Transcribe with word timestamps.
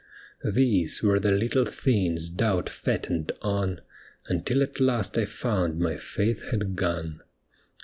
* 0.21 0.43
These 0.43 1.03
were 1.03 1.19
the 1.19 1.29
little 1.29 1.63
things 1.63 2.29
doubt 2.29 2.69
fattened 2.71 3.31
on. 3.43 3.81
Until 4.27 4.63
at 4.63 4.79
last 4.79 5.15
I 5.15 5.25
found 5.25 5.77
my 5.77 5.95
faith 5.95 6.49
had 6.49 6.75
gone. 6.75 7.21